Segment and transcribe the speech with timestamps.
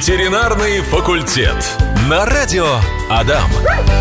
[0.00, 1.89] Ветеринарный факультет.
[2.10, 2.66] На радио
[3.08, 3.48] Адам.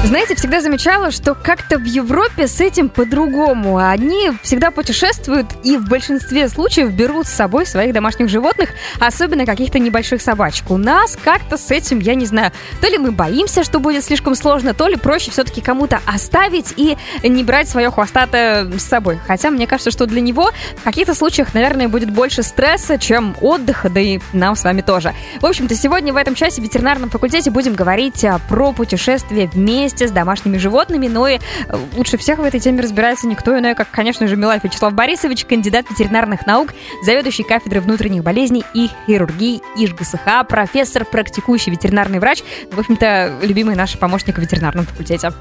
[0.03, 3.77] Знаете, всегда замечала, что как-то в Европе с этим по-другому.
[3.77, 8.69] Они всегда путешествуют и в большинстве случаев берут с собой своих домашних животных,
[8.99, 10.71] особенно каких-то небольших собачек.
[10.71, 12.51] У нас как-то с этим, я не знаю,
[12.81, 16.97] то ли мы боимся, что будет слишком сложно, то ли проще все-таки кому-то оставить и
[17.21, 19.19] не брать свое хвостатое с собой.
[19.27, 23.87] Хотя мне кажется, что для него в каких-то случаях, наверное, будет больше стресса, чем отдыха,
[23.89, 25.13] да и нам с вами тоже.
[25.41, 30.07] В общем-то, сегодня в этом часе в ветеринарном факультете будем говорить а, про путешествия вместе
[30.07, 33.91] с домашними животными, но и э, лучше всех в этой теме разбирается никто иной, как,
[33.91, 36.69] конечно же, Милаев Вячеслав Борисович, кандидат ветеринарных наук,
[37.03, 43.97] заведующий кафедрой внутренних болезней и хирургии ИЖГСХ, профессор, практикующий ветеринарный врач, в общем-то, любимый наш
[43.97, 45.31] помощник в ветеринарном факультете.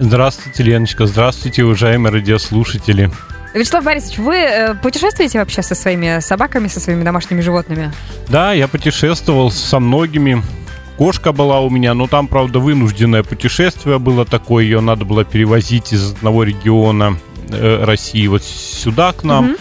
[0.00, 1.06] Здравствуйте, Леночка.
[1.06, 3.10] Здравствуйте, уважаемые радиослушатели.
[3.54, 7.92] Вячеслав Борисович, вы э, путешествуете вообще со своими собаками, со своими домашними животными?
[8.28, 10.42] Да, я путешествовал со многими.
[10.96, 14.64] Кошка была у меня, но там, правда, вынужденное путешествие было такое.
[14.64, 19.50] Ее надо было перевозить из одного региона э, России вот сюда к нам.
[19.50, 19.56] Угу.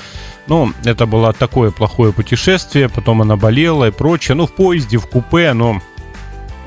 [0.47, 4.35] Ну, это было такое плохое путешествие, потом она болела и прочее.
[4.35, 5.81] Ну, в поезде, в купе, но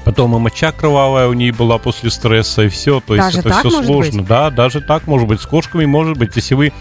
[0.05, 3.01] потом и моча кровавая у ней была после стресса, и все.
[3.01, 4.21] То есть даже это все сложно.
[4.21, 4.29] Быть?
[4.29, 5.41] Да, даже так может быть.
[5.41, 6.73] С кошками может быть, если вы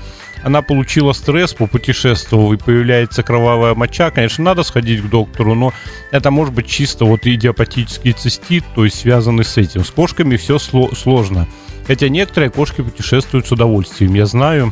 [0.46, 5.74] она получила стресс, попутешествовала, и появляется кровавая моча, конечно, надо сходить к доктору, но
[6.12, 9.84] это может быть чисто вот идиопатический цистит, то есть связанный с этим.
[9.84, 11.48] С кошками все сложно.
[11.88, 14.72] Хотя некоторые кошки путешествуют с удовольствием, я знаю.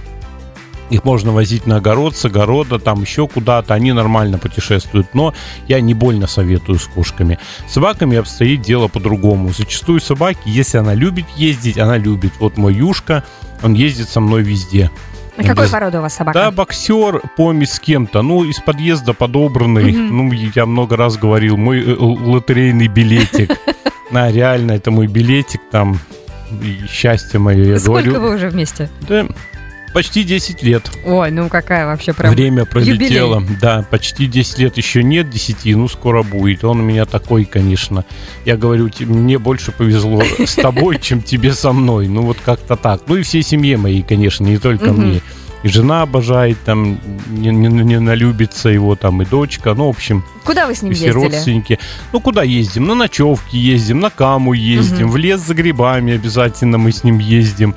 [0.92, 3.74] Их можно возить на огород, с огорода, там еще куда-то.
[3.74, 5.16] Они нормально путешествуют.
[5.16, 5.34] Но
[5.68, 7.40] я не больно советую с кошками.
[7.68, 9.52] С собаками обстоит дело по-другому.
[9.52, 12.34] Зачастую собаки, если она любит ездить, она любит.
[12.40, 13.24] Вот мой Юшка,
[13.64, 14.92] он ездит со мной везде.
[15.36, 16.38] А какой породы у вас собака?
[16.38, 18.22] Да, боксер, помесь с кем-то.
[18.22, 19.92] Ну, из подъезда подобранный.
[19.92, 20.10] Mm-hmm.
[20.12, 23.52] Ну, я много раз говорил, мой э, лотерейный билетик.
[24.16, 25.98] А, реально, это мой билетик там.
[26.88, 28.12] Счастье мое, я Сколько говорю.
[28.12, 28.90] Сколько вы уже вместе?
[29.02, 29.26] Да,
[29.94, 30.90] Почти 10 лет.
[31.06, 33.40] Ой, ну какая вообще прям Время пролетело.
[33.40, 33.58] Юбилей.
[33.62, 36.64] Да, почти 10 лет еще нет 10, ну скоро будет.
[36.64, 38.04] Он у меня такой, конечно.
[38.46, 42.08] Я говорю, мне больше повезло с тобой, чем тебе со мной.
[42.08, 43.02] Ну вот как-то так.
[43.08, 45.22] Ну и всей семье моей, конечно, не только мне.
[45.64, 47.00] И жена обожает, там,
[47.30, 50.26] не, налюбится его, там, и дочка, ну, в общем.
[50.44, 51.24] Куда вы с ним все ездили?
[51.24, 51.80] родственники.
[52.12, 52.86] Ну, куда ездим?
[52.86, 57.76] На ночевки ездим, на каму ездим, в лес за грибами обязательно мы с ним ездим.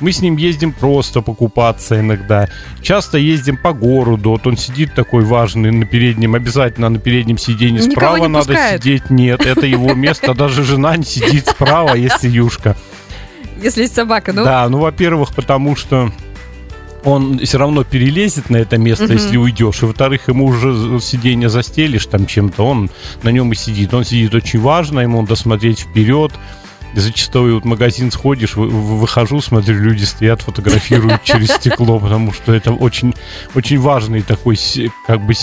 [0.00, 2.48] Мы с ним ездим просто покупаться иногда.
[2.82, 4.30] Часто ездим по городу.
[4.30, 7.82] Вот он сидит такой важный на переднем, обязательно на переднем сиденье.
[7.82, 8.82] Справа не надо пускает.
[8.82, 9.10] сидеть.
[9.10, 10.34] Нет, это его место.
[10.34, 12.76] Даже жена не сидит справа, если юшка.
[13.62, 14.44] Если есть собака, ну?
[14.44, 16.12] Да, ну, во-первых, потому что
[17.04, 19.14] он все равно перелезет на это место, uh-huh.
[19.14, 19.82] если уйдешь.
[19.82, 22.90] И во-вторых, ему уже сиденье застелишь там чем-то, он
[23.22, 23.94] на нем и сидит.
[23.94, 26.32] Он сидит очень важно, ему надо смотреть вперед
[26.94, 33.14] зачастую вот магазин сходишь, выхожу, смотрю, люди стоят, фотографируют через стекло, потому что это очень,
[33.54, 34.58] очень важный такой,
[35.06, 35.34] как бы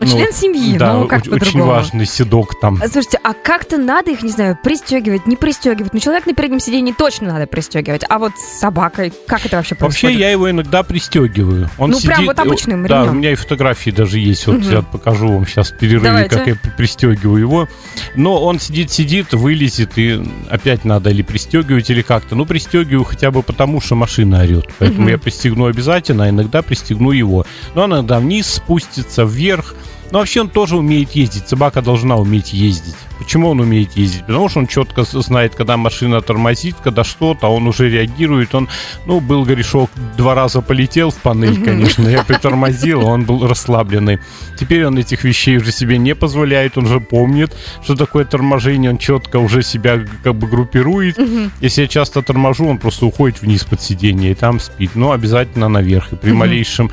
[0.00, 2.78] ну, Член семьи, да, ну как очень, важный седок там.
[2.78, 5.92] Слушайте, а как-то надо их, не знаю, пристегивать, не пристегивать?
[5.94, 9.74] Ну, человек на переднем сиденье точно надо пристегивать, а вот с собакой, как это вообще
[9.74, 10.02] происходит?
[10.02, 11.70] Вообще я его иногда пристегиваю.
[11.78, 13.04] Он ну, сидит, прям вот обычным ремнем.
[13.04, 14.70] Да, у меня и фотографии даже есть, вот угу.
[14.70, 16.36] я покажу вам сейчас в перерыве, Давайте.
[16.36, 17.68] как я пристегиваю его.
[18.14, 22.34] Но он сидит-сидит, вылезет, и опять надо или пристегивать, или как-то.
[22.34, 24.68] Ну, пристегиваю хотя бы потому, что машина орет.
[24.78, 25.10] Поэтому угу.
[25.10, 27.46] я пристегну обязательно, а иногда пристегну его.
[27.74, 29.74] Но иногда вниз спустится, вверх.
[30.10, 31.48] Но вообще он тоже умеет ездить.
[31.48, 32.94] Собака должна уметь ездить.
[33.18, 34.26] Почему он умеет ездить?
[34.26, 38.54] Потому что он четко знает, когда машина тормозит, когда что-то, он уже реагирует.
[38.54, 38.68] Он,
[39.06, 44.18] ну, был грешок, два раза полетел в панель, конечно, я притормозил, он был расслабленный.
[44.58, 48.98] Теперь он этих вещей уже себе не позволяет, он уже помнит, что такое торможение, он
[48.98, 51.18] четко уже себя как бы группирует.
[51.60, 54.90] Если я часто торможу, он просто уходит вниз под сиденье и там спит.
[54.94, 56.12] Но обязательно наверх.
[56.12, 56.90] И при, малейшем,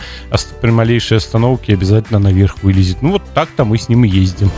[0.62, 3.02] при малейшей остановке обязательно наверх вылезет.
[3.02, 4.50] Ну, вот так-то мы с ним и ездим.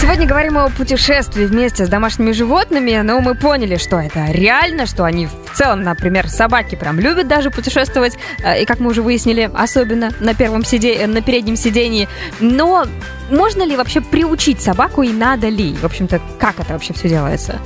[0.00, 0.70] Сегодня говорим о
[1.10, 5.82] путешествии вместе с домашними животными, но мы поняли, что это реально, что они в целом,
[5.82, 10.64] например, собаки прям любят даже путешествовать, э, и как мы уже выяснили, особенно на первом
[10.64, 11.04] сиде...
[11.08, 12.08] на переднем сидении.
[12.38, 12.86] Но
[13.28, 15.74] можно ли вообще приучить собаку и надо ли?
[15.74, 17.58] В общем-то, как это вообще все делается?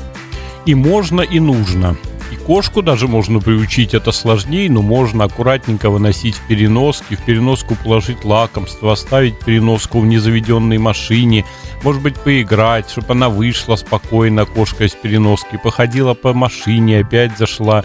[0.65, 1.99] И можно, и нужно.
[2.47, 8.23] Кошку даже можно приучить, это сложнее, но можно аккуратненько выносить в переноски, в переноску положить
[8.23, 11.47] лакомство, оставить переноску в незаведенной машине,
[11.83, 17.83] может быть, поиграть, чтобы она вышла спокойно, кошка из переноски, походила по машине, опять зашла.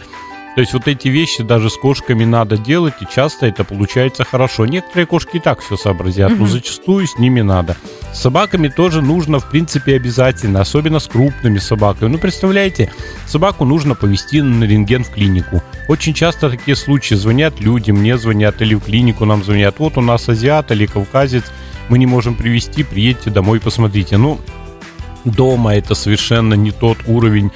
[0.59, 4.65] То есть вот эти вещи даже с кошками надо делать, и часто это получается хорошо.
[4.65, 7.77] Некоторые кошки и так все сообразят, но зачастую с ними надо.
[8.13, 12.09] С собаками тоже нужно, в принципе, обязательно, особенно с крупными собаками.
[12.09, 12.91] Ну, представляете,
[13.25, 15.63] собаку нужно повести на рентген в клинику.
[15.87, 17.15] Очень часто такие случаи.
[17.15, 19.75] Звонят люди, мне звонят, или в клинику нам звонят.
[19.79, 21.45] Вот у нас азиат или кавказец,
[21.87, 24.17] мы не можем привести, приедьте домой, посмотрите.
[24.17, 24.41] Ну,
[25.23, 27.49] дома это совершенно не тот уровень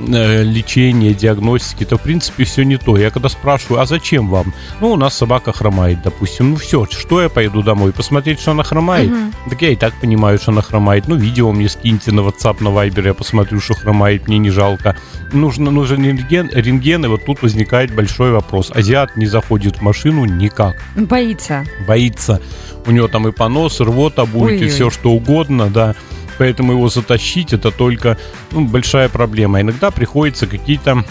[0.00, 2.96] лечения, диагностики, это в принципе все не то.
[2.96, 4.52] Я когда спрашиваю, а зачем вам?
[4.80, 6.50] Ну, у нас собака хромает, допустим.
[6.50, 7.92] Ну все, что я поеду домой?
[7.92, 9.10] Посмотреть, что она хромает?
[9.10, 9.50] Угу.
[9.50, 11.08] Так я и так понимаю, что она хромает.
[11.08, 14.96] Ну, видео мне скиньте на WhatsApp, на Viber, я посмотрю, что хромает, мне не жалко.
[15.32, 18.70] Нужно, нужен рентген, рентген, и вот тут возникает большой вопрос.
[18.74, 20.76] Азиат не заходит в машину никак.
[20.96, 21.64] Боится.
[21.86, 22.40] Боится.
[22.86, 24.66] У него там и понос, и рвота будет, Ой-ой.
[24.66, 25.94] и все что угодно, да
[26.38, 28.16] поэтому его затащить это только
[28.52, 29.60] ну, большая проблема.
[29.60, 31.04] Иногда приходится какие-то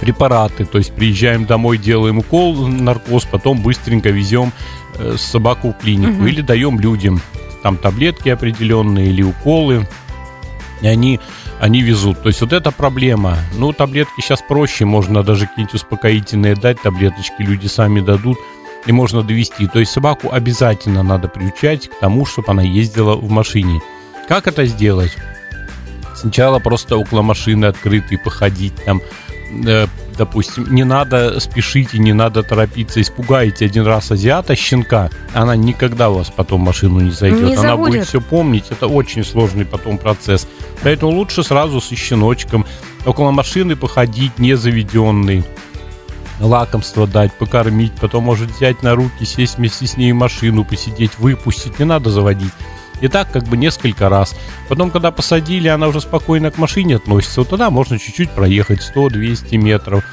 [0.00, 4.52] препараты, то есть приезжаем домой, делаем укол, наркоз, потом быстренько везем
[4.98, 6.26] э, собаку в клинику угу.
[6.26, 7.20] или даем людям
[7.62, 9.86] там таблетки определенные или уколы,
[10.82, 11.20] и они
[11.60, 12.22] они везут.
[12.22, 13.38] То есть вот эта проблема.
[13.54, 18.36] Ну, таблетки сейчас проще, можно даже какие-нибудь успокоительные дать, таблеточки люди сами дадут,
[18.86, 19.66] и можно довести.
[19.66, 23.80] То есть собаку обязательно надо приучать к тому, чтобы она ездила в машине.
[24.28, 25.16] Как это сделать?
[26.14, 29.02] Сначала просто около машины открытый походить там,
[29.66, 29.86] э,
[30.16, 33.00] допустим, не надо спешить и не надо торопиться.
[33.00, 37.42] Испугаете один раз азиата, щенка, она никогда у вас потом машину не зайдет.
[37.42, 38.66] Не она будет все помнить.
[38.70, 40.46] Это очень сложный потом процесс.
[40.82, 42.64] Поэтому лучше сразу со щеночком
[43.04, 45.44] около машины походить, не заведенный
[46.40, 51.18] лакомство дать, покормить, потом может взять на руки, сесть вместе с ней в машину, посидеть,
[51.18, 52.52] выпустить, не надо заводить.
[53.04, 54.34] И так как бы несколько раз.
[54.66, 57.42] Потом, когда посадили, она уже спокойно к машине относится.
[57.42, 60.04] Вот тогда можно чуть-чуть проехать 100-200 метров.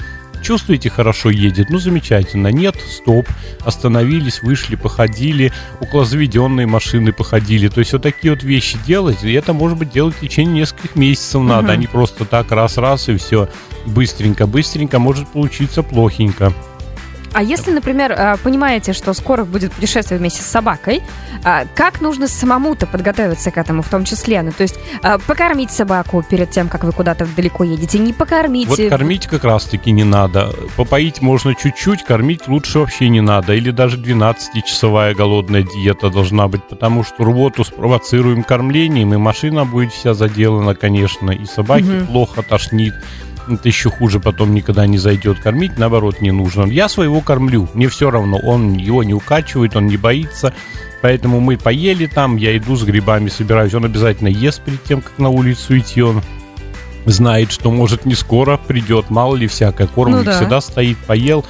[0.43, 1.69] Чувствуете, хорошо едет?
[1.69, 2.49] Ну, замечательно.
[2.49, 3.29] Нет, стоп.
[3.63, 5.53] Остановились, вышли, походили.
[5.79, 7.69] Около заведенной машины походили.
[7.69, 9.23] То есть вот такие вот вещи делать.
[9.23, 11.71] И это, может быть, делать в течение нескольких месяцев надо, угу.
[11.71, 13.47] а не просто так раз-раз и все.
[13.85, 16.51] Быстренько-быстренько может получиться плохенько.
[17.33, 21.01] А если, например, э, понимаете, что скоро будет путешествие вместе с собакой,
[21.43, 24.41] э, как нужно самому-то подготовиться к этому в том числе?
[24.41, 28.67] Ну, то есть э, покормить собаку перед тем, как вы куда-то далеко едете, не покормить.
[28.67, 30.53] Вот кормить как раз-таки не надо.
[30.75, 33.53] Попоить можно чуть-чуть, кормить лучше вообще не надо.
[33.53, 39.93] Или даже 12-часовая голодная диета должна быть, потому что рвоту спровоцируем кормлением, и машина будет
[39.93, 42.05] вся заделана, конечно, и собаке угу.
[42.07, 42.93] плохо тошнит
[43.56, 45.39] это еще хуже потом никогда не зайдет.
[45.39, 46.65] Кормить, наоборот, не нужно.
[46.65, 48.38] Я своего кормлю, мне все равно.
[48.38, 50.53] Он его не укачивает, он не боится.
[51.01, 53.74] Поэтому мы поели там, я иду с грибами, собираюсь.
[53.74, 56.01] Он обязательно ест перед тем, как на улицу идти.
[56.01, 56.21] Он
[57.06, 59.88] знает, что может не скоро придет, мало ли всякое.
[59.88, 60.38] Корм ну, да.
[60.38, 61.45] всегда стоит, поел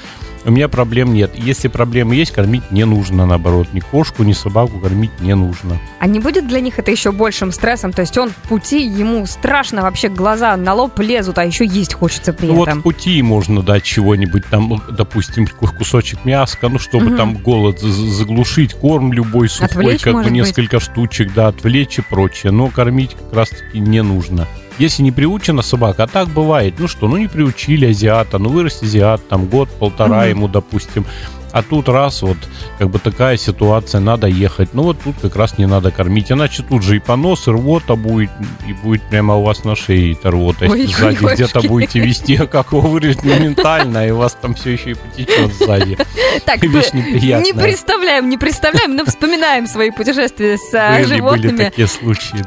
[0.46, 1.32] у меня проблем нет.
[1.36, 3.68] Если проблемы есть, кормить не нужно, наоборот.
[3.74, 5.80] Ни кошку, ни собаку кормить не нужно.
[6.00, 7.94] А не будет для них это еще большим стрессом?
[7.94, 11.94] То есть он в пути, ему страшно, вообще глаза на лоб лезут, а еще есть
[11.94, 12.76] хочется при ну, этом.
[12.76, 17.18] Вот в пути можно дать чего-нибудь, там, допустим, кусочек мяска, ну, чтобы угу.
[17.18, 20.86] там голод заглушить, корм любой сухой, отвлечь, как бы несколько быть.
[20.86, 22.52] штучек, да, отвлечь и прочее.
[22.52, 24.48] Но кормить как раз-таки не нужно.
[24.78, 28.82] Если не приучена собака, а так бывает, ну что, ну не приучили азиата, ну вырос
[28.82, 30.30] азиат, там год-полтора mm-hmm.
[30.30, 31.06] ему, допустим,
[31.52, 32.38] а тут раз вот
[32.80, 34.74] как бы такая ситуация, надо ехать.
[34.74, 36.32] Ну вот тут как раз не надо кормить.
[36.32, 38.30] Иначе тут же и понос, и рвота будет,
[38.68, 40.66] и будет прямо у вас на шее эта рвота.
[40.66, 44.38] Если ой, сзади ой, где-то будете вести, а как его вырвет моментально, и у вас
[44.42, 45.98] там все еще и потечет сзади.
[46.46, 51.72] Так, не представляем, не представляем, но вспоминаем свои путешествия с были, животными.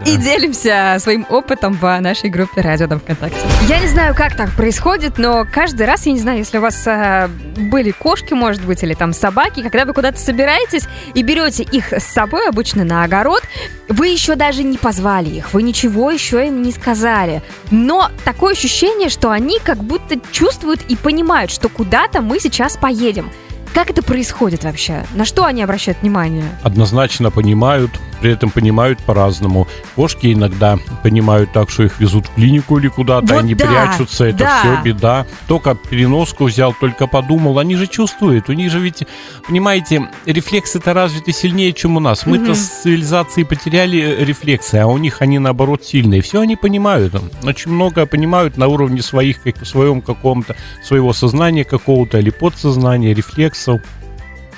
[0.07, 3.39] И делимся своим опытом в нашей группе Радио Дом ВКонтакте.
[3.69, 6.83] Я не знаю, как так происходит, но каждый раз, я не знаю, если у вас
[6.87, 10.85] а, были кошки, может быть, или или там собаки, когда вы куда-то собираетесь
[11.15, 13.43] и берете их с собой, обычно на огород,
[13.89, 17.43] вы еще даже не позвали их, вы ничего еще им не сказали.
[17.71, 23.31] Но такое ощущение, что они как будто чувствуют и понимают, что куда-то мы сейчас поедем.
[23.75, 25.05] Как это происходит вообще?
[25.15, 26.45] На что они обращают внимание?
[26.63, 27.91] Однозначно понимают,
[28.21, 29.67] при этом понимают по-разному.
[29.97, 34.27] Кошки иногда понимают так, что их везут в клинику или куда-то, вот они да, прячутся,
[34.27, 34.61] это да.
[34.61, 35.27] все беда.
[35.49, 39.03] Только переноску взял, только подумал, они же чувствуют, у них же ведь,
[39.49, 42.27] понимаете, рефлексы-то развиты сильнее, чем у нас.
[42.27, 42.55] Мы-то угу.
[42.55, 46.23] с цивилизацией потеряли рефлексы, а у них они наоборот сильные.
[46.23, 47.13] Все они понимают,
[47.43, 50.55] очень много понимают на уровне своих, как, своем каком-то,
[50.85, 53.81] своего сознания какого-то или подсознания, рефлекс таксов.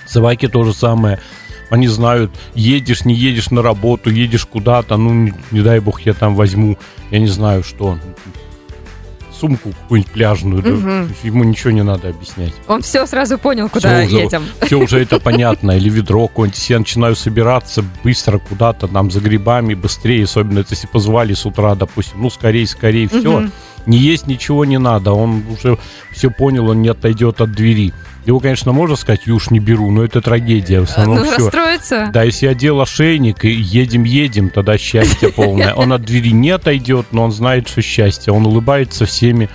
[0.06, 1.18] Собаки то же самое.
[1.68, 6.14] Они знают, едешь, не едешь на работу, едешь куда-то, ну, не, не дай бог, я
[6.14, 6.78] там возьму,
[7.10, 7.98] я не знаю что,
[9.36, 11.12] сумку какую-нибудь пляжную, да, Мгм.
[11.24, 12.52] ему ничего не надо объяснять.
[12.68, 14.44] Он все сразу понял, куда Всё уже- едем.
[14.62, 15.72] Все уже это понятно.
[15.72, 16.70] Или ведро какое-нибудь.
[16.70, 21.74] Я начинаю собираться быстро куда-то там за грибами, быстрее, особенно это если позвали с утра,
[21.74, 23.40] допустим, ну, скорее, скорее, все.
[23.40, 23.52] Мгм.
[23.86, 25.12] Не есть ничего не надо.
[25.12, 25.78] Он уже
[26.12, 27.92] все понял, он не отойдет от двери.
[28.26, 30.80] Его, конечно, можно сказать, я уж не беру, но это трагедия.
[30.80, 31.36] В основном Ну, все.
[31.44, 32.10] расстроится.
[32.12, 35.72] Да, если одел ошейник и едем-едем, тогда счастье полное.
[35.74, 38.32] Он от двери не отойдет, но он знает, что счастье.
[38.32, 39.48] Он улыбается всеми,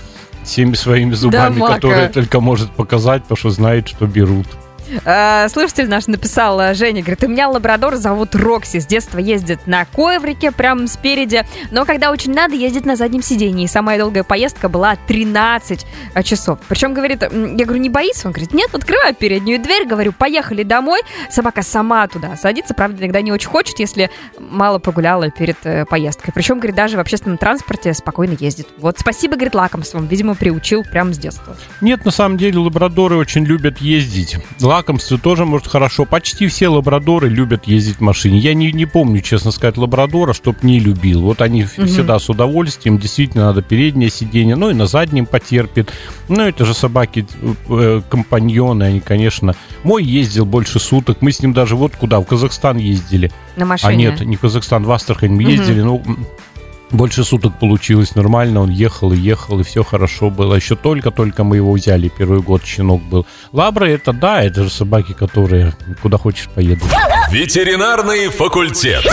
[0.46, 1.74] всеми своими зубами, Мака.
[1.76, 4.48] которые только может показать, потому что знает, что берут.
[5.06, 9.68] А, Слушатель наш написал, а, Женя, говорит, у меня лабрадор зовут Рокси, с детства ездит
[9.68, 13.68] на коврике прям спереди, но когда очень надо, ездит на заднем сидении.
[13.68, 16.60] Самая долгая поездка была 13 а, часов.
[16.68, 17.30] Причем, говорит, я
[17.66, 18.28] говорю, не боится?
[18.28, 21.02] Он говорит, нет, открываю переднюю дверь, говорю, поехали домой.
[21.30, 26.34] Собака сама туда садится, правда, иногда не очень хочет, если мало погуляла перед э, поездкой.
[26.34, 28.68] Причем, говорит, даже в общественном транспорте спокойно ездит.
[28.78, 31.56] Вот спасибо, говорит, лакомством, видимо, приучил прямо с детства.
[31.82, 34.38] Нет, на самом деле лабрадоры очень любят ездить.
[34.82, 36.06] Лакомство тоже может хорошо.
[36.06, 38.40] Почти все лабрадоры любят ездить в машине.
[38.40, 41.22] Я не, не помню, честно сказать, лабрадора, чтоб не любил.
[41.22, 41.86] Вот они Мгм.
[41.86, 42.98] всегда с удовольствием.
[42.98, 45.94] Действительно, надо переднее сиденье, ну и на заднем потерпит.
[46.30, 47.28] Ну, это же собаки
[47.70, 49.54] э, компаньоны, они, конечно.
[49.84, 51.18] Мой ездил больше суток.
[51.22, 53.32] Мы с ним даже вот куда, в Казахстан ездили.
[53.58, 53.92] На машине.
[53.92, 55.52] А нет, не в Казахстан, в Астрахань мы Мгм.
[55.52, 56.02] ездили, ну,
[56.92, 60.56] больше суток получилось нормально, он ехал и ехал, и все хорошо было.
[60.56, 63.26] Еще только-только мы его взяли, первый год щенок был.
[63.52, 66.88] Лабры это да, это же собаки, которые куда хочешь поедут.
[67.32, 69.06] Ветеринарный факультет.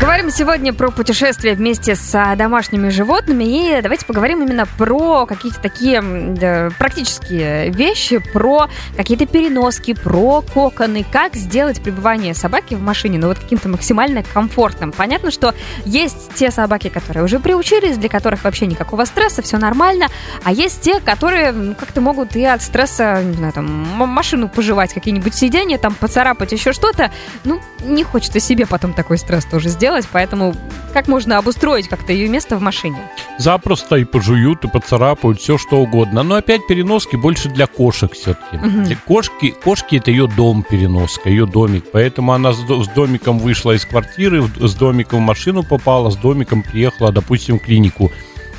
[0.00, 3.44] Говорим сегодня про путешествия вместе с а, домашними животными.
[3.44, 11.04] И давайте поговорим именно про какие-то такие да, практические вещи, про какие-то переноски, про коконы,
[11.12, 14.90] как сделать пребывание собаки в машине, ну вот каким-то максимально комфортным.
[14.90, 20.08] Понятно, что есть те собаки, которые уже приучились, для которых вообще никакого стресса, все нормально,
[20.42, 24.92] а есть те, которые ну, как-то могут и от стресса, не знаю, там, машину пожевать,
[24.92, 27.12] какие-нибудь сиденья, там, поцарапать еще что-то.
[27.44, 30.54] Ну, не хочется себе потом такой стресс тоже сделать, поэтому
[30.92, 32.98] как можно обустроить как-то ее место в машине?
[33.38, 36.22] Запросто и пожуют, и поцарапают, все что угодно.
[36.22, 38.56] Но опять переноски больше для кошек все-таки.
[38.56, 38.84] Мгм.
[38.84, 41.84] Для кошки, кошки это ее дом переноска, ее домик.
[41.92, 46.62] Поэтому она с, с домиком вышла из квартиры, с домиком в машину попала, с домиком
[46.62, 48.10] приехала, допустим, в клинику.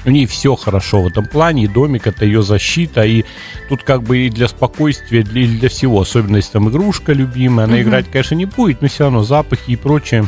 [0.05, 3.23] У ней все хорошо в этом плане, и домик это ее защита, и
[3.69, 7.77] тут как бы и для спокойствия, и для всего, особенно если там игрушка любимая, она
[7.77, 7.83] Мгм.
[7.89, 10.25] играть, конечно, не будет, но все равно запахи и прочее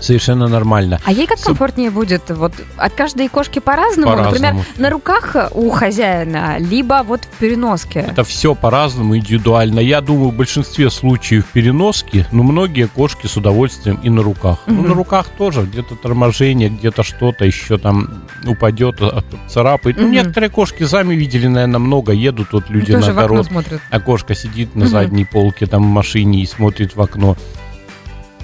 [0.00, 1.00] совершенно нормально.
[1.04, 2.30] А ей как комфортнее будет?
[2.30, 4.16] Вот от каждой кошки по-разному?
[4.16, 4.64] Например, По-разному.
[4.76, 8.00] на руках у хозяина, либо вот в переноске.
[8.00, 9.80] Это все по-разному, индивидуально.
[9.80, 14.58] Я думаю, в большинстве случаев переноски, но многие кошки с удовольствием и на руках.
[14.66, 14.88] Ну, Мгм.
[14.88, 19.96] на руках тоже где-то торможение, где-то что-то еще там упадет, а- царапает.
[19.96, 20.12] Ну, Мгм.
[20.12, 24.00] некоторые кошки сами видели, наверное, много едут, вот люди Тоже на в окно огород, а
[24.00, 24.88] кошка сидит на Мгм.
[24.90, 27.36] задней полке там в машине и смотрит в окно.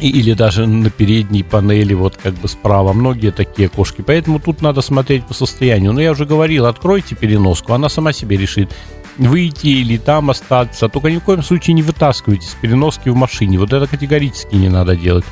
[0.00, 2.92] Или даже на передней панели, вот как бы справа.
[2.92, 4.02] Многие такие кошки.
[4.02, 5.92] Поэтому тут надо смотреть по состоянию.
[5.92, 8.74] Но я уже говорил, откройте переноску, она сама себе решит
[9.16, 10.88] выйти или там остаться.
[10.88, 13.58] Только ни в коем случае не вытаскивайте с переноски в машине.
[13.58, 15.24] Вот это категорически не надо делать.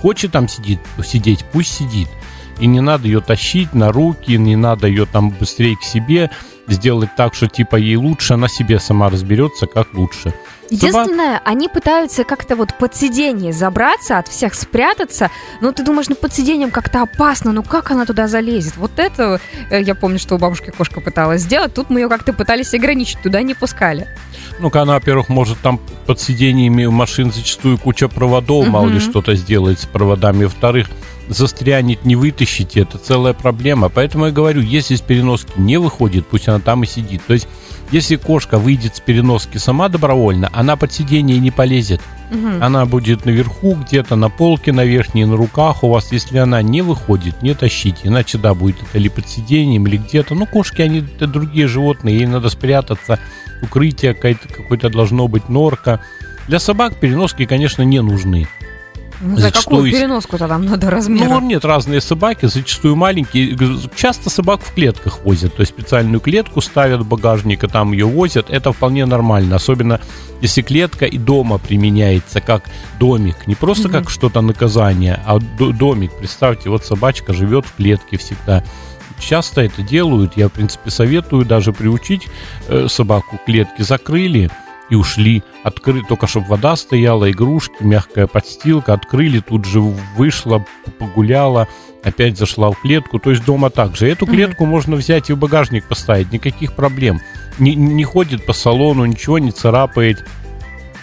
[0.00, 2.08] Хочет там сидит, сидеть, пусть сидит.
[2.58, 6.30] И не надо ее тащить на руки, не надо ее там быстрее к себе
[6.68, 10.34] сделать так, что типа ей лучше, она себе сама разберется, как лучше.
[10.70, 15.30] Единственное, они пытаются как-то вот под сиденье забраться, от всех спрятаться.
[15.60, 18.76] Но ты думаешь, ну под сиденьем как-то опасно, ну как она туда залезет?
[18.76, 21.74] Вот это, э, я помню, что у бабушки кошка пыталась сделать.
[21.74, 24.06] Тут мы ее как-то пытались ограничить, туда не пускали.
[24.60, 29.80] Ну-ка, она, во-первых, может там под сиденьями машин зачастую куча проводов, мало ли что-то сделает
[29.80, 30.44] с проводами.
[30.44, 30.88] Во-вторых,
[31.30, 33.88] застрянет, не вытащите, это целая проблема.
[33.88, 37.22] Поэтому я говорю, если с переноски не выходит, пусть она там и сидит.
[37.26, 37.48] То есть,
[37.92, 42.00] если кошка выйдет с переноски сама добровольно, она под сиденье не полезет.
[42.30, 42.62] Мгм.
[42.62, 46.12] Она будет наверху, где-то на полке, на верхней, на руках у вас.
[46.12, 48.00] Если она не выходит, не тащите.
[48.04, 50.34] Иначе, да, будет это или под сиденьем, или где-то.
[50.34, 53.18] Ну, кошки, они это другие животные, ей надо спрятаться.
[53.62, 56.00] Укрытие какое-то, какое-то должно быть, норка.
[56.48, 58.48] Для собак переноски, конечно, не нужны.
[59.20, 61.28] Ну, за какую переноску то там надо размера?
[61.28, 63.56] Ну, нет, разные собаки, зачастую маленькие.
[63.94, 68.06] Часто собак в клетках возят, то есть специальную клетку ставят в багажник, и там ее
[68.06, 68.46] возят.
[68.48, 70.00] Это вполне нормально, особенно
[70.40, 72.62] если клетка и дома применяется как
[72.98, 73.46] домик.
[73.46, 73.98] Не просто Мгм.
[73.98, 76.12] как что-то наказание, а до- домик.
[76.18, 78.64] Представьте, вот собачка живет в клетке всегда.
[79.18, 82.26] Часто это делают, я, в принципе, советую даже приучить
[82.68, 83.84] э, собаку к клетке.
[83.84, 84.50] Закрыли,
[84.90, 85.42] и ушли.
[85.62, 88.92] Открыли, только чтобы вода стояла, игрушки, мягкая подстилка.
[88.92, 90.64] Открыли, тут же вышла,
[90.98, 91.68] погуляла,
[92.02, 93.18] опять зашла в клетку.
[93.18, 94.08] То есть дома также.
[94.08, 94.68] Эту клетку mm-hmm.
[94.68, 97.20] можно взять и в багажник поставить, никаких проблем.
[97.58, 100.26] Не, не ходит по салону, ничего не царапает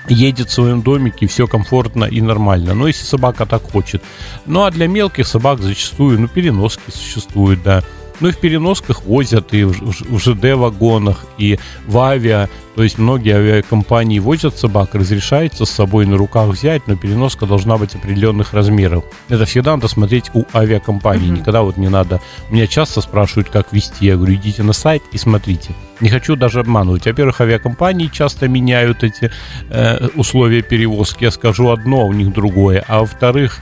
[0.10, 2.74] едет в своем домике, все комфортно и нормально.
[2.74, 4.02] Но если собака так хочет.
[4.46, 7.84] Ну а для мелких собак зачастую, ну, переноски существуют, да.
[8.20, 12.50] Ну и в переносках возят и в ЖД-вагонах, и в авиа.
[12.76, 17.78] То есть многие авиакомпании возят собак, разрешается с собой на руках взять, но переноска должна
[17.78, 19.04] быть определенных размеров.
[19.30, 21.30] Это всегда надо смотреть у авиакомпании.
[21.30, 21.40] Mm-hmm.
[21.40, 22.22] Никогда вот не надо.
[22.52, 24.06] Меня часто спрашивают, как вести.
[24.06, 25.74] Я говорю, идите на сайт и смотрите.
[26.02, 27.06] Не хочу даже обманывать.
[27.08, 29.32] Во-первых, авиакомпании часто меняют эти
[29.70, 31.24] э, условия перевозки.
[31.24, 32.84] Я скажу одно, а у них другое.
[32.88, 33.60] А во-вторых,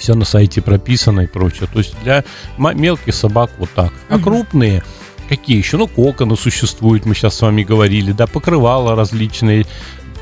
[0.00, 1.68] все на сайте прописано и прочее.
[1.72, 2.24] То есть для
[2.58, 3.92] мелких собак вот так.
[4.08, 4.24] А угу.
[4.24, 4.82] крупные
[5.28, 5.76] какие еще?
[5.76, 9.64] Ну, коконы существуют, мы сейчас с вами говорили, да, покрывала различные.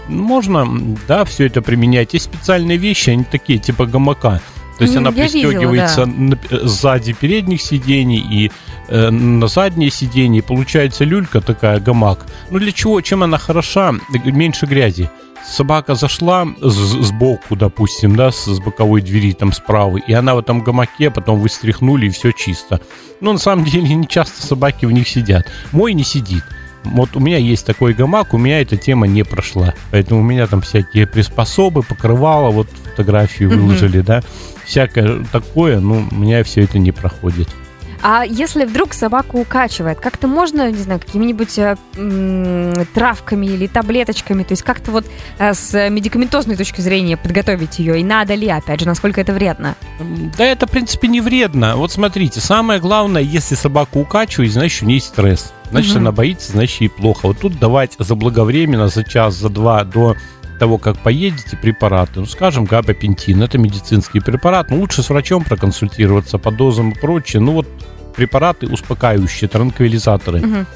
[0.07, 2.13] Можно, да, все это применять.
[2.13, 4.41] Есть специальные вещи, они такие, типа гамака.
[4.79, 6.69] То есть она пристегивается видела, да.
[6.69, 8.53] сзади передних сидений и
[8.89, 10.41] э, на задние сиденья.
[10.41, 12.27] Получается люлька такая, гамак.
[12.51, 13.01] Ну для чего?
[13.01, 13.95] Чем она хороша?
[14.25, 15.11] Меньше грязи
[15.51, 20.63] собака зашла сбоку, допустим, да, с, с боковой двери там справа, и она в этом
[20.63, 22.81] гамаке, потом вы стряхнули, и все чисто.
[23.21, 25.47] Но на самом деле не часто собаки в них сидят.
[25.73, 26.45] Мой не сидит.
[26.85, 29.75] Вот у меня есть такой гамак, у меня эта тема не прошла.
[29.91, 34.05] Поэтому у меня там всякие приспособы, покрывала, вот фотографию выложили, mm-hmm.
[34.05, 34.23] да.
[34.65, 37.49] Всякое такое, ну, у меня все это не проходит.
[38.03, 41.77] А если вдруг собаку укачивает, как-то можно, не знаю, какими-нибудь э,
[42.95, 45.07] травками или таблеточками, то есть как-то вот
[45.39, 48.01] э, с медикаментозной точки зрения подготовить ее?
[48.01, 49.75] И надо ли, опять же, насколько это вредно?
[50.37, 51.77] Да это, в принципе, не вредно.
[51.77, 55.53] Вот смотрите, самое главное, если собаку укачивает, значит, у нее есть стресс.
[55.71, 56.01] Значит, угу.
[56.01, 57.27] она боится, значит, ей плохо.
[57.27, 60.17] Вот тут давать заблаговременно, за час, за два до
[60.59, 66.39] того, как поедете, препараты, ну, скажем, габапентин, это медицинский препарат, но лучше с врачом проконсультироваться
[66.39, 67.41] по дозам и прочее.
[67.41, 67.67] Ну, вот
[68.15, 70.41] препараты успокаивающие, транквилизаторы.
[70.41, 70.67] Угу.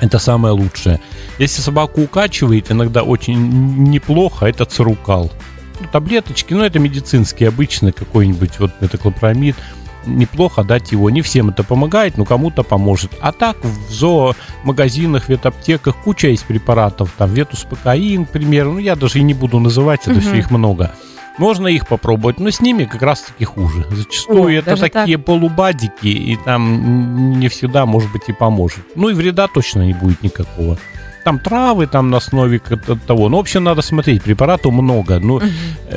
[0.00, 1.00] Это самое лучшее.
[1.38, 5.32] Если собаку укачивает, иногда очень неплохо, это цирукал.
[5.80, 9.56] Ну, таблеточки, ну, это медицинский, обычный какой-нибудь вот метоклопромид
[10.06, 11.10] неплохо дать его.
[11.10, 13.12] Не всем это помогает, но кому-то поможет.
[13.20, 17.12] А так в зоомагазинах, ветаптеках куча есть препаратов.
[17.16, 18.72] Там ветуспокоин, к примеру.
[18.72, 20.20] Ну, я даже и не буду называть, это угу.
[20.20, 20.92] все их много.
[21.38, 23.86] Можно их попробовать, но с ними как раз-таки хуже.
[23.90, 25.26] Зачастую О, это такие так?
[25.26, 28.84] полубадики, и там не всегда, может быть, и поможет.
[28.96, 30.76] Ну и вреда точно не будет никакого
[31.22, 33.28] там травы там на основе того.
[33.28, 34.22] Ну, в общем, надо смотреть.
[34.22, 35.18] Препаратов много.
[35.18, 35.46] Ну, угу.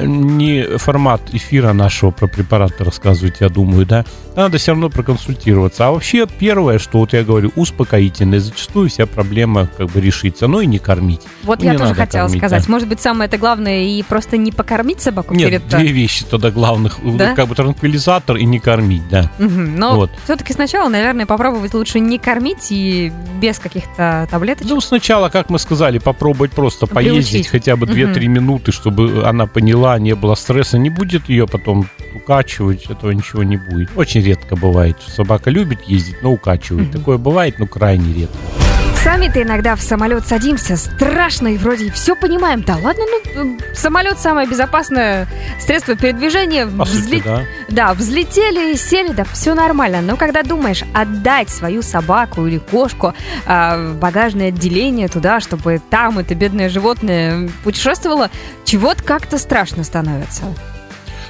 [0.01, 4.05] не формат эфира нашего про препараты рассказывать, я думаю, да.
[4.35, 5.87] Надо все равно проконсультироваться.
[5.87, 8.39] А вообще, первое, что вот я говорю, успокоительное.
[8.39, 10.47] Зачастую вся проблема как бы решится.
[10.47, 11.21] Ну и не кормить.
[11.43, 12.65] Вот ну, я тоже хотела кормить, сказать.
[12.65, 12.71] Да.
[12.71, 15.67] Может быть, самое это главное и просто не покормить собаку Нет, перед...
[15.67, 16.99] две вещи тогда главных.
[17.15, 17.33] Да?
[17.33, 19.31] Как бы транквилизатор и не кормить, да.
[19.39, 19.49] Угу.
[19.49, 20.11] Но вот.
[20.25, 24.69] все-таки сначала, наверное, попробовать лучше не кормить и без каких-то таблеточек.
[24.69, 27.13] Ну, сначала сначала, как мы сказали, попробовать просто Приучить.
[27.13, 28.29] поездить хотя бы 2-3 угу.
[28.29, 30.77] минуты, чтобы она поняла, не было стресса.
[30.77, 33.89] Не будет ее потом укачивать, этого ничего не будет.
[33.95, 34.97] Очень редко бывает.
[35.07, 36.89] Собака любит ездить, но укачивает.
[36.89, 36.97] Угу.
[36.97, 38.64] Такое бывает, но крайне редко.
[39.05, 42.63] Сами-то иногда в самолет садимся, страшно и вроде все понимаем.
[42.63, 43.03] Да ладно,
[43.35, 45.27] ну, самолет самое безопасное
[45.59, 46.65] средство передвижения.
[46.65, 47.19] По Взле...
[47.19, 47.43] сути, да.
[47.69, 50.01] да, взлетели, сели, да, все нормально.
[50.01, 53.13] Но когда думаешь отдать свою собаку или кошку
[53.45, 58.31] э, в багажное отделение туда, чтобы там это бедное животное путешествовало,
[58.63, 60.45] чего-то как-то страшно становится.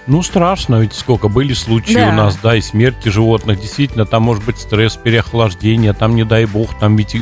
[0.07, 2.07] Ну, страшно, ведь сколько были случаи да.
[2.07, 3.59] у нас, да, и смерти животных.
[3.59, 7.17] Действительно, там может быть стресс, переохлаждение, там, не дай бог, там ведь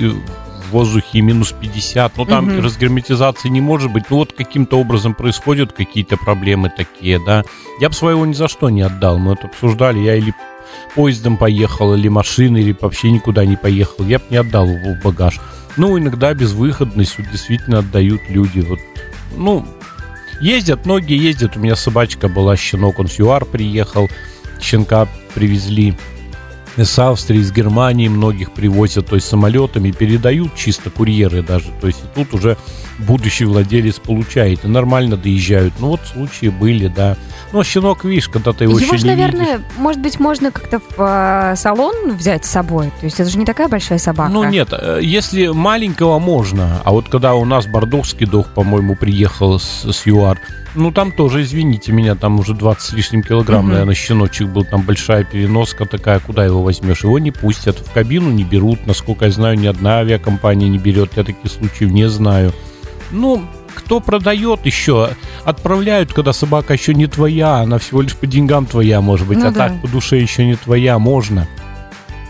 [0.73, 2.61] воздухе минус 50, ну там угу.
[2.61, 7.43] разгерметизации не может быть, ну вот каким-то образом происходят какие-то проблемы такие, да.
[7.79, 10.33] Я бы своего ни за что не отдал, мы это обсуждали, я или
[10.95, 15.03] поездом поехал, или машиной, или вообще никуда не поехал, я бы не отдал его в
[15.03, 15.39] багаж.
[15.77, 18.79] Ну, иногда безвыходность вот, действительно отдают люди, вот,
[19.35, 19.65] ну,
[20.39, 24.09] ездят, многие ездят, у меня собачка была, щенок, он с ЮАР приехал,
[24.61, 25.95] щенка привезли,
[26.77, 31.67] с Австрии, из Германии многих привозят, то есть самолетами, передают чисто курьеры даже.
[31.81, 32.57] То есть тут уже
[32.99, 35.73] будущий владелец получает и нормально доезжают.
[35.79, 37.17] Ну вот случаи были, да.
[37.51, 39.77] Ну, щенок, видишь, когда ты его, его не наверное, видишь.
[39.77, 42.91] может быть, можно как-то в э, салон взять с собой?
[42.99, 44.31] То есть это же не такая большая собака.
[44.31, 49.59] Ну нет, э, если маленького можно, а вот когда у нас бордовский дог, по-моему, приехал
[49.59, 50.39] с, с ЮАР,
[50.75, 53.71] ну, там тоже, извините меня, там уже 20 с лишним килограмм, угу.
[53.71, 57.03] наверное, щеночек был, там большая переноска такая, куда его возьмешь?
[57.03, 61.11] Его не пустят, в кабину не берут, насколько я знаю, ни одна авиакомпания не берет,
[61.15, 62.53] я таких случаев не знаю.
[63.11, 63.43] Ну,
[63.75, 65.09] кто продает еще,
[65.45, 69.47] отправляют, когда собака еще не твоя, она всего лишь по деньгам твоя, может быть, Ну
[69.47, 69.67] а да.
[69.69, 71.47] так по душе еще не твоя, можно.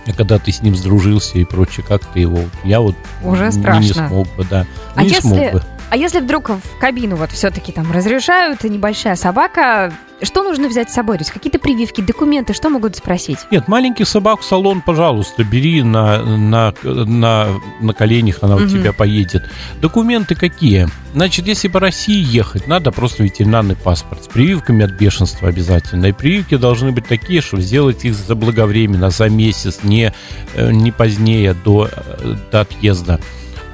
[0.05, 2.39] А когда ты с ним сдружился и прочее, как ты его?
[2.65, 3.81] Я вот Уже н- страшно.
[3.81, 4.65] не смог бы, да.
[4.95, 5.63] А не если- смог бы.
[5.93, 10.89] А если вдруг в кабину вот все-таки там разрешают, и небольшая собака, что нужно взять
[10.89, 11.17] с собой?
[11.17, 13.37] То есть какие-то прививки, документы, что могут спросить?
[13.51, 17.47] Нет, маленький собак в салон, пожалуйста, бери на, на, на,
[17.79, 18.69] на коленях, она у Мгм.
[18.69, 19.43] тебя поедет.
[19.81, 20.87] Документы какие?
[21.13, 26.07] Значит, если по России ехать, надо просто ветеринарный паспорт с прививками от бешенства обязательно.
[26.07, 30.11] И прививки должны быть такие, что сделать их заблаговременно, за месяц, не,
[30.55, 33.19] э, не позднее до, э, до отъезда.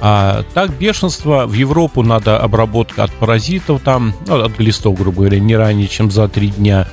[0.01, 5.39] А так бешенство в Европу надо обработка от паразитов там, ну, от глистов, грубо говоря,
[5.39, 6.87] не ранее, чем за три дня.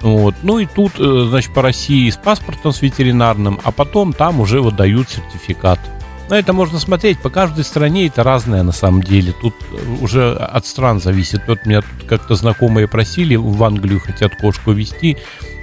[0.00, 0.34] Вот.
[0.42, 4.60] Ну и тут, э, значит, по России с паспортом, с ветеринарным, а потом там уже
[4.60, 5.80] выдают сертификат.
[6.28, 9.32] На это можно смотреть, по каждой стране это разное на самом деле.
[9.40, 11.42] Тут э, уже от стран зависит.
[11.48, 15.16] Вот меня тут как-то знакомые просили, в Англию хотят кошку вести.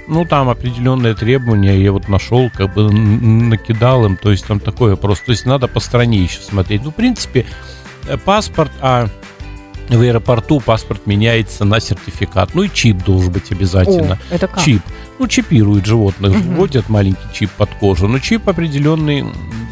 [0.06, 4.96] Ну, там определенные требования, я вот нашел, как бы накидал им, то есть там такое
[4.96, 5.26] просто.
[5.26, 6.82] То есть надо по стране еще смотреть.
[6.84, 7.46] Ну, в принципе,
[8.06, 9.08] э, паспорт, а
[9.88, 12.54] в аэропорту паспорт меняется на сертификат.
[12.54, 14.18] Ну и чип должен быть обязательно.
[14.30, 14.62] О, это как?
[14.62, 14.82] Чип.
[15.18, 18.08] Ну, чипируют животных, вводят маленький чип под кожу.
[18.08, 19.24] Но чип определенный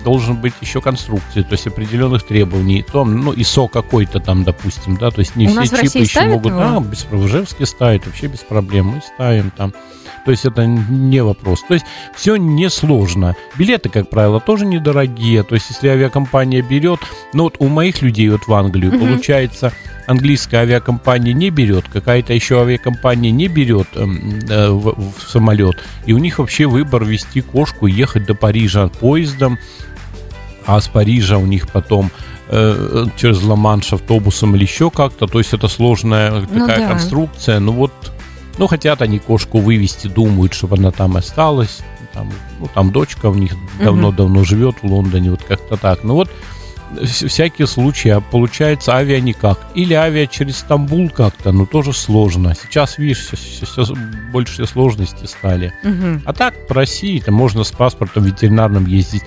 [0.05, 2.83] должен быть еще конструкции, то есть определенных требований.
[2.93, 6.47] Там, ну, ISO какой-то там, допустим, да, то есть не У все чипы еще могут.
[6.53, 6.59] его?
[6.61, 8.87] Да, без Ижевске ставят, вообще без проблем.
[8.87, 9.73] Мы ставим там.
[10.25, 11.63] То есть это не вопрос.
[11.67, 13.35] То есть все несложно.
[13.59, 15.43] Билеты, как правило, тоже недорогие.
[15.43, 17.01] То есть если авиакомпания берет,
[17.35, 19.01] ну вот у моих людей вот в Англию, Мгм.
[19.01, 19.73] получается,
[20.07, 26.13] английская авиакомпания не берет, какая-то еще авиакомпания не берет эм, э, в, в самолет, и
[26.13, 29.59] у них вообще выбор вести кошку и ехать до Парижа поездом,
[30.67, 32.11] а с Парижа у них потом
[32.49, 36.89] э, через Ла-Манш автобусом или еще как-то, то есть это сложная Ну такая да.
[36.89, 37.93] конструкция, ну вот,
[38.59, 41.81] ну хотят они кошку вывести, думают, чтобы она там осталась,
[42.13, 46.31] там, ну там дочка у них давно-давно живет в Лондоне, вот как-то так, ну вот
[47.05, 49.59] всякие случаи, а получается авиа никак.
[49.75, 52.55] Или авиа через Стамбул как-то, но тоже сложно.
[52.55, 53.85] Сейчас, видишь, все,
[54.33, 55.73] больше сложности стали.
[55.83, 56.23] Мгм.
[56.25, 59.23] А так, по России там можно с паспортом ветеринарным ездить.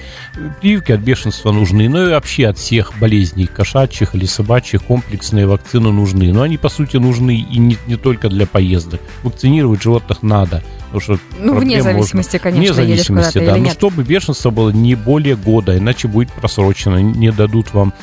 [0.62, 5.91] Прививки от бешенства нужны, ну и вообще от всех болезней, кошачьих или собачьих, комплексные вакцины
[5.91, 6.34] нужны.
[6.34, 9.01] Но они, по сути, нужны и не, не только для поездок.
[9.23, 10.63] Вакцинировать животных надо.
[10.96, 13.52] Потому что Ну, вне проблем можно- зависимости, конечно, Вне зависимости, да.
[13.52, 13.74] Но нет.
[13.74, 16.98] чтобы бешенство было не более года, иначе будет просрочено.
[17.02, 17.94] Не дадут вам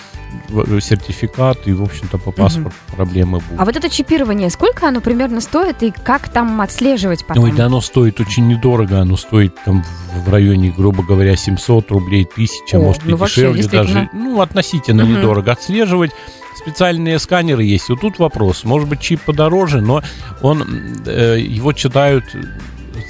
[0.49, 3.59] в- сертификат, и, в общем-то, по паспорту проблемы будут.
[3.59, 7.45] А вот это чипирование, сколько оно примерно стоит и как там отслеживать потом?
[7.45, 9.83] Ой, да оно стоит очень недорого, оно стоит там
[10.15, 14.11] в- районе, грубо говоря, 700 рублей, 1000, О, может ну и дешевле даже.
[14.13, 15.15] Ну, относительно Мгм.
[15.19, 15.53] недорого.
[15.53, 16.11] Отслеживать
[16.55, 17.89] специальные сканеры есть.
[17.89, 18.65] Вот тут вопрос.
[18.65, 20.03] Может быть, чип подороже, но
[20.43, 20.63] он,
[21.07, 22.43] э, его читают, э,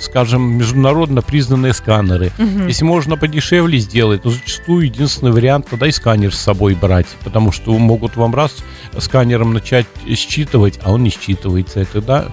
[0.03, 2.33] скажем, международно признанные сканеры.
[2.39, 2.67] Мгм.
[2.67, 7.53] Если можно подешевле сделать, то зачастую единственный вариант тогда и сканер с собой брать, потому
[7.53, 8.57] что могут вам раз
[8.99, 9.87] сканером начать
[10.17, 12.27] считывать, а он не считывается, и тогда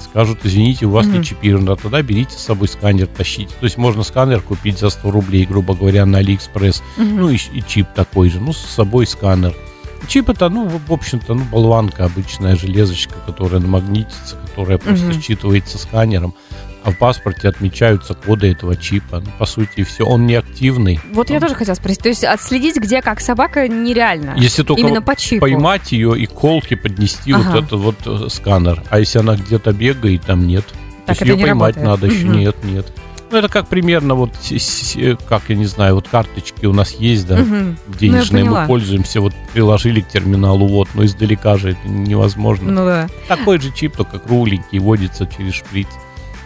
[0.00, 1.18] скажут, извините, у вас Мгм.
[1.20, 3.54] не чипировано, а тогда берите с собой сканер, тащите.
[3.58, 7.16] То есть можно сканер купить за 100 рублей, грубо говоря, на Алиэкспресс, Мгм.
[7.20, 9.54] ну и, и чип такой же, ну с собой сканер.
[10.08, 15.20] Чип это, ну, в общем-то, ну, болванка, обычная железочка, которая намагнитится, которая просто Мгм.
[15.20, 16.34] считывается сканером,
[16.84, 19.20] а в паспорте отмечаются коды этого чипа.
[19.24, 20.04] Ну, по сути, все.
[20.04, 21.00] Он не активный.
[21.12, 22.00] Вот я тоже хотела спросить.
[22.00, 24.34] То есть отследить, где как собака, нереально.
[24.36, 25.42] Если только Именно по чипу.
[25.42, 27.42] поймать ее и колки поднести Ага.
[27.52, 28.82] вот этот вот э, сканер.
[28.90, 30.66] А если она где-то бегает, там нет.
[30.66, 30.74] То
[31.06, 32.02] Так есть это ее поймать работает.
[32.02, 32.26] надо еще.
[32.26, 32.38] Мгм.
[32.38, 32.92] Нет, нет.
[33.30, 37.26] Ну, это как примерно вот, э, как я не знаю, вот карточки у нас есть,
[37.26, 37.78] да, Мгм.
[37.98, 38.60] денежные, поняла.
[38.62, 42.70] мы пользуемся, вот приложили к терминалу, вот, но издалека же это невозможно.
[42.70, 43.08] Ну да.
[43.28, 45.86] Такой же чип, только кругленький, вводится через шприц.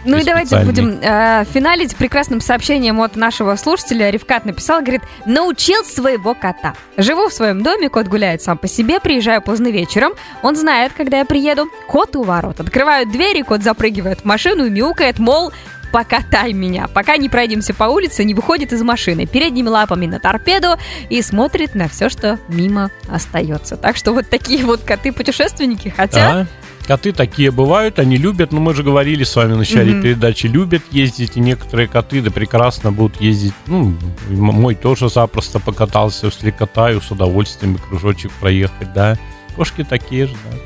[0.07, 4.09] Ну и давайте будем э, финалить прекрасным сообщением от нашего слушателя.
[4.09, 6.75] Ревкат написал, говорит, научил своего кота.
[6.95, 10.13] Живу в своем доме, кот гуляет сам по себе, приезжаю поздно вечером.
[10.43, 11.65] Он знает, когда я приеду.
[11.89, 12.61] Кот у ворот.
[12.61, 15.51] Открывают двери, кот запрыгивает в машину и мяукает, мол,
[15.91, 16.87] покатай меня.
[16.87, 19.25] Пока не пройдемся по улице, не выходит из машины.
[19.25, 20.77] Передними лапами на торпеду
[21.09, 23.75] и смотрит на все, что мимо остается.
[23.75, 25.93] Так что вот такие вот коты-путешественники.
[25.95, 26.41] Хотя...
[26.41, 26.45] А?
[26.87, 30.01] Коты такие бывают, они любят, но мы же говорили с вами в начале Мгм.
[30.03, 33.53] передачи, любят ездить, и некоторые коты, да прекрасно будут ездить.
[33.67, 33.93] Ну,
[34.29, 39.17] мой тоже запросто покатался, если катаю, с удовольствием и кружочек проехать, да.
[39.57, 40.57] Кошки такие же, да.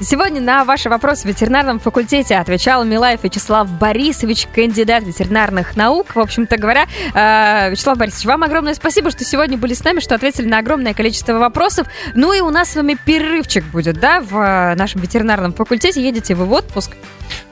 [0.00, 6.16] Сегодня на ваши вопросы в ветеринарном факультете отвечал Милаев Вячеслав Борисович, кандидат ветеринарных наук.
[6.16, 10.16] В общем-то говоря, э, Вячеслав Борисович, вам огромное спасибо, что сегодня были с нами, что
[10.16, 11.86] ответили на огромное количество вопросов.
[12.14, 16.04] Ну и у нас с вами перерывчик будет, да, в э, нашем ветеринарном факультете.
[16.04, 16.90] Едете вы в отпуск?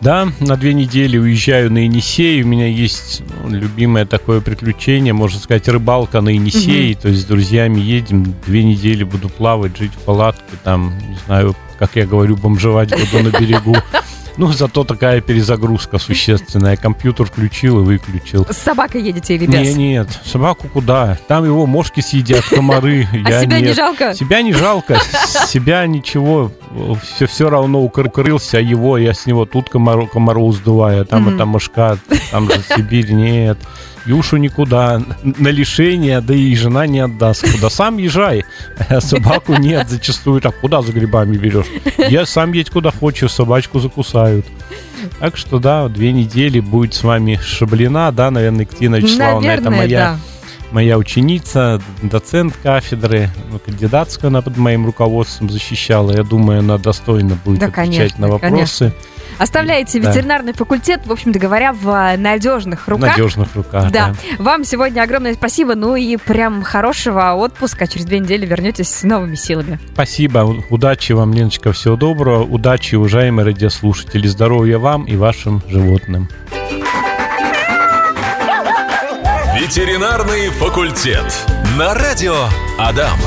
[0.00, 2.42] Да, на две недели уезжаю на Енисей.
[2.42, 6.94] У меня есть ну, любимое такое приключение, можно сказать, рыбалка на Енисей.
[6.96, 11.54] То есть с друзьями едем, две недели буду плавать, жить в палатке, там, не знаю,
[11.82, 13.76] как я говорю, бомжевать буду на берегу.
[14.36, 16.76] Ну, зато такая перезагрузка существенная.
[16.76, 18.46] Компьютер включил и выключил.
[18.48, 19.74] С собакой едете или без?
[19.76, 21.18] Не, нет, собаку куда?
[21.26, 23.08] Там его мошки съедят, комары.
[23.24, 23.76] А себя не нет.
[23.76, 24.14] жалко?
[24.14, 25.00] Себя не жалко,
[25.48, 26.52] себя ничего.
[27.02, 31.98] Все, все равно укрылся, его я с него тут комару, комару сдуваю, там это мошка,
[32.30, 33.58] там же Сибирь, нет.
[34.06, 37.50] Юшу никуда, на лишение, да и жена не отдаст.
[37.52, 38.44] Куда сам езжай,
[38.88, 40.40] а собаку нет зачастую.
[40.40, 41.66] Так, куда за грибами берешь?
[42.08, 44.46] Я сам едь куда хочешь, собачку закусают.
[45.18, 49.78] Так что да, две недели будет с вами Шаблина, да, наверное, Екатерина Вячеславовна, это Наверное,
[49.78, 50.18] моя да.
[50.70, 56.12] моя ученица, доцент кафедры, ну, кандидатскую она под моим руководством защищала.
[56.12, 58.92] Я думаю, она достойно будет Да, отвечать конечно, на вопросы.
[59.38, 60.10] Оставляете Да.
[60.10, 63.10] ветеринарный факультет, в общем-то говоря, в э, надежных руках.
[63.16, 63.90] надежных руках.
[63.90, 64.14] Да.
[64.38, 67.86] Вам сегодня огромное спасибо, ну и прям хорошего отпуска.
[67.86, 69.78] Через две недели вернетесь с новыми силами.
[69.94, 70.64] Спасибо.
[70.70, 72.42] Удачи вам, Леночка, всего доброго.
[72.44, 74.26] Удачи, уважаемые радиослушатели.
[74.26, 76.28] Здоровья вам и вашим животным.
[79.54, 81.24] Ветеринарный факультет.
[81.78, 82.34] На радио
[82.78, 83.18] Адам.